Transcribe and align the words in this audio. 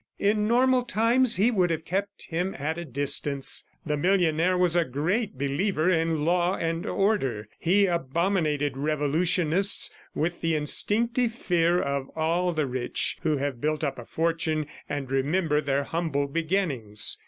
In 0.17 0.47
normal 0.47 0.81
times, 0.81 1.35
he 1.35 1.51
would 1.51 1.69
have 1.69 1.85
kept 1.85 2.23
him 2.23 2.55
at 2.57 2.79
a 2.79 2.85
distance. 2.85 3.63
The 3.85 3.97
millionaire 3.97 4.57
was 4.57 4.75
a 4.75 4.83
great 4.83 5.37
believer 5.37 5.91
in 5.91 6.25
law 6.25 6.55
and 6.57 6.87
order. 6.87 7.47
He 7.59 7.85
abominated 7.85 8.75
revolutionists, 8.77 9.91
with 10.15 10.41
the 10.41 10.55
instinctive 10.55 11.33
fear 11.33 11.79
of 11.79 12.09
all 12.15 12.51
the 12.51 12.65
rich 12.65 13.17
who 13.21 13.37
have 13.37 13.61
built 13.61 13.83
up 13.83 13.99
a 13.99 14.05
fortune 14.05 14.65
and 14.89 15.11
remember 15.11 15.61
their 15.61 15.83
humble 15.83 16.25
beginnings. 16.25 17.19